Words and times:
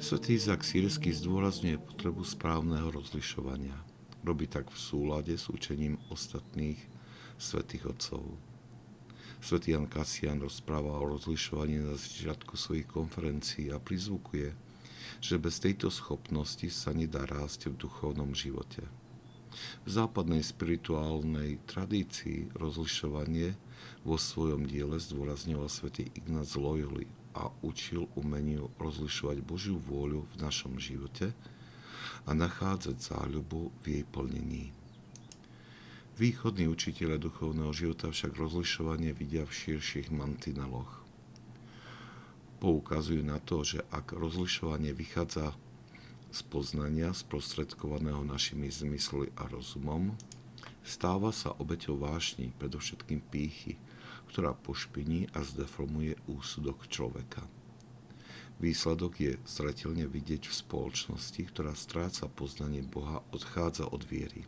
Svetý 0.00 0.40
Izak 0.40 0.64
Sírsky 0.64 1.12
zdôrazňuje 1.12 1.76
potrebu 1.76 2.24
správneho 2.24 2.88
rozlišovania. 2.88 3.76
Robí 4.24 4.48
tak 4.48 4.72
v 4.72 4.78
súlade 4.80 5.36
s 5.36 5.52
učením 5.52 6.00
ostatných 6.08 6.80
svetých 7.36 7.92
otcov. 7.92 8.24
Svetý 9.44 9.76
Jan 9.76 9.84
Kasian 9.84 10.40
rozpráva 10.40 10.96
o 10.96 11.04
rozlišovaní 11.04 11.84
na 11.84 12.00
začiatku 12.00 12.56
svojich 12.56 12.88
konferencií 12.88 13.68
a 13.68 13.76
prizvukuje, 13.76 14.56
že 15.20 15.36
bez 15.36 15.60
tejto 15.60 15.92
schopnosti 15.92 16.64
sa 16.72 16.96
nedá 16.96 17.28
rásť 17.28 17.68
v 17.68 17.84
duchovnom 17.84 18.32
živote. 18.32 18.88
V 19.82 19.88
západnej 19.90 20.46
spirituálnej 20.46 21.58
tradícii 21.66 22.54
rozlišovanie 22.54 23.58
vo 24.06 24.16
svojom 24.16 24.64
diele 24.64 24.96
zdôrazňoval 24.96 25.66
svätý 25.66 26.08
Ignác 26.14 26.54
Loyoli 26.54 27.10
a 27.34 27.50
učil 27.62 28.10
umeniu 28.18 28.70
rozlišovať 28.78 29.38
Božiu 29.42 29.78
vôľu 29.78 30.26
v 30.26 30.34
našom 30.42 30.78
živote 30.78 31.30
a 32.26 32.30
nachádzať 32.34 32.96
záľubu 32.98 33.70
v 33.82 33.84
jej 33.98 34.04
plnení. 34.06 34.64
Východní 36.20 36.68
učiteľe 36.68 37.16
duchovného 37.16 37.72
života 37.72 38.12
však 38.12 38.36
rozlišovanie 38.36 39.16
vidia 39.16 39.48
v 39.48 39.56
širších 39.56 40.12
mantineloch. 40.12 41.00
Poukazujú 42.60 43.24
na 43.24 43.40
to, 43.40 43.64
že 43.64 43.80
ak 43.88 44.12
rozlišovanie 44.12 44.92
vychádza 44.92 45.56
z 46.30 46.40
poznania 46.46 47.10
sprostredkovaného 47.10 48.22
našimi 48.22 48.70
zmysly 48.70 49.34
a 49.34 49.50
rozumom, 49.50 50.14
stáva 50.86 51.34
sa 51.34 51.50
obeťou 51.58 51.98
vášni, 51.98 52.54
predovšetkým 52.56 53.20
pýchy, 53.30 53.78
ktorá 54.30 54.54
pošpiní 54.54 55.26
a 55.34 55.42
zdeformuje 55.42 56.14
úsudok 56.30 56.86
človeka. 56.86 57.42
Výsledok 58.62 59.12
je 59.18 59.32
zretelne 59.48 60.04
vidieť 60.06 60.46
v 60.46 60.54
spoločnosti, 60.54 61.40
ktorá 61.50 61.74
stráca 61.74 62.28
poznanie 62.28 62.84
Boha, 62.84 63.24
odchádza 63.34 63.88
od 63.88 64.04
viery. 64.06 64.46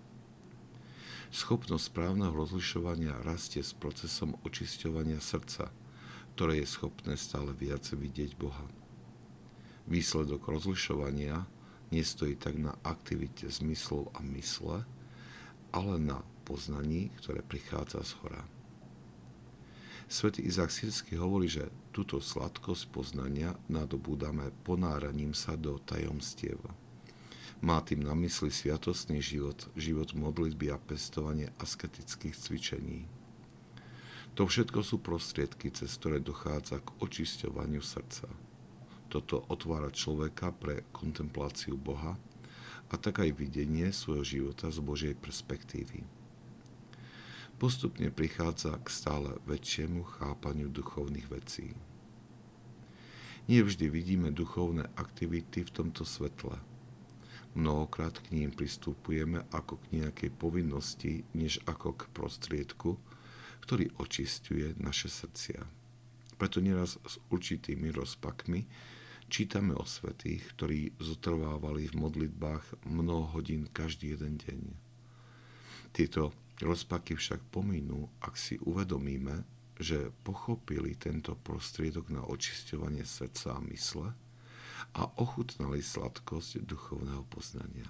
Schopnosť 1.32 1.88
správneho 1.88 2.30
rozlišovania 2.36 3.24
rastie 3.24 3.64
s 3.64 3.72
procesom 3.72 4.36
očisťovania 4.44 5.16
srdca, 5.16 5.72
ktoré 6.36 6.60
je 6.60 6.66
schopné 6.68 7.16
stále 7.16 7.56
viac 7.56 7.88
vidieť 7.88 8.36
Boha. 8.36 8.68
Výsledok 9.88 10.44
rozlišovania 10.44 11.48
nestojí 11.92 12.40
tak 12.40 12.56
na 12.56 12.72
aktivite 12.82 13.44
zmyslov 13.52 14.08
a 14.16 14.24
mysle, 14.32 14.88
ale 15.70 15.94
na 16.00 16.24
poznaní, 16.48 17.12
ktoré 17.20 17.44
prichádza 17.44 18.00
z 18.02 18.12
hora. 18.24 18.42
Svetý 20.12 20.44
Izak 20.44 20.68
Sírsky 20.68 21.16
hovorí, 21.16 21.48
že 21.48 21.72
túto 21.88 22.20
sladkosť 22.20 22.92
poznania 22.92 23.56
nadobúdame 23.68 24.52
ponáraním 24.60 25.32
sa 25.32 25.56
do 25.56 25.80
tajomstiev. 25.80 26.60
Má 27.64 27.80
tým 27.80 28.04
na 28.04 28.12
mysli 28.18 28.52
sviatostný 28.52 29.22
život, 29.22 29.70
život 29.78 30.12
modlitby 30.12 30.68
a 30.68 30.76
pestovanie 30.76 31.48
asketických 31.62 32.34
cvičení. 32.34 33.08
To 34.36 34.44
všetko 34.44 34.84
sú 34.84 35.00
prostriedky, 35.00 35.72
cez 35.72 35.96
ktoré 35.96 36.20
dochádza 36.20 36.80
k 36.84 36.92
očisťovaniu 37.00 37.80
srdca. 37.80 38.28
Toto 39.12 39.44
otvára 39.52 39.92
človeka 39.92 40.56
pre 40.56 40.88
kontempláciu 40.88 41.76
Boha 41.76 42.16
a 42.88 42.94
tak 42.96 43.20
aj 43.20 43.36
videnie 43.36 43.92
svojho 43.92 44.24
života 44.24 44.72
z 44.72 44.80
Božej 44.80 45.14
perspektívy. 45.20 46.00
Postupne 47.60 48.08
prichádza 48.08 48.80
k 48.80 48.88
stále 48.88 49.36
väčšiemu 49.44 50.00
chápaniu 50.16 50.72
duchovných 50.72 51.28
vecí. 51.28 51.76
Nie 53.52 53.60
vždy 53.60 53.92
vidíme 53.92 54.32
duchovné 54.32 54.88
aktivity 54.96 55.60
v 55.60 55.74
tomto 55.76 56.08
svetle. 56.08 56.56
Mnohokrát 57.52 58.16
k 58.16 58.32
ním 58.32 58.48
pristupujeme 58.48 59.44
ako 59.52 59.76
k 59.76 60.00
nejakej 60.00 60.32
povinnosti, 60.40 61.28
než 61.36 61.60
ako 61.68 62.00
k 62.00 62.08
prostriedku, 62.16 62.96
ktorý 63.60 63.92
očistuje 64.00 64.72
naše 64.80 65.12
srdcia. 65.12 65.60
Preto 66.40 66.64
nieraz 66.64 66.96
s 67.04 67.20
určitými 67.28 67.92
rozpakmi 67.92 68.64
Čítame 69.32 69.72
o 69.72 69.88
svetých, 69.88 70.44
ktorí 70.52 70.92
zotrvávali 71.00 71.88
v 71.88 72.04
modlitbách 72.04 72.84
mnoho 72.84 73.32
hodín 73.32 73.64
každý 73.72 74.12
jeden 74.12 74.36
deň. 74.36 74.60
Tieto 75.96 76.36
rozpaky 76.60 77.16
však 77.16 77.40
pominú, 77.48 78.12
ak 78.20 78.36
si 78.36 78.60
uvedomíme, 78.60 79.40
že 79.80 80.12
pochopili 80.20 81.00
tento 81.00 81.32
prostriedok 81.32 82.12
na 82.12 82.20
očisťovanie 82.28 83.08
srdca 83.08 83.56
a 83.56 83.60
mysle 83.72 84.12
a 85.00 85.02
ochutnali 85.16 85.80
sladkosť 85.80 86.68
duchovného 86.68 87.24
poznania. 87.32 87.88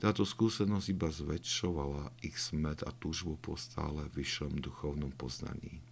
Táto 0.00 0.24
skúsenosť 0.24 0.86
iba 0.88 1.12
zväčšovala 1.12 2.24
ich 2.24 2.40
smet 2.40 2.80
a 2.88 2.90
túžbu 2.96 3.36
po 3.36 3.52
stále 3.60 4.08
vyššom 4.16 4.64
duchovnom 4.64 5.12
poznaní. 5.12 5.84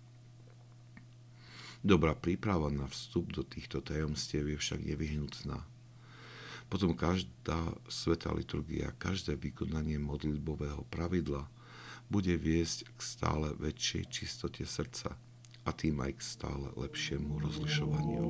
Dobrá 1.86 2.18
príprava 2.18 2.66
na 2.66 2.90
vstup 2.90 3.30
do 3.30 3.46
týchto 3.46 3.78
tajomstiev 3.78 4.50
je 4.50 4.58
však 4.58 4.82
nevyhnutná. 4.82 5.62
Potom 6.66 6.98
každá 6.98 7.62
sveta 7.86 8.34
liturgia, 8.34 8.90
každé 8.98 9.38
vykonanie 9.38 9.94
modlitbového 10.02 10.82
pravidla 10.90 11.46
bude 12.10 12.34
viesť 12.34 12.90
k 12.90 12.98
stále 12.98 13.54
väčšej 13.54 14.02
čistote 14.10 14.66
srdca 14.66 15.14
a 15.62 15.70
tým 15.70 16.02
aj 16.02 16.18
k 16.18 16.26
stále 16.26 16.66
lepšiemu 16.74 17.38
rozlišovaniu. 17.38 18.26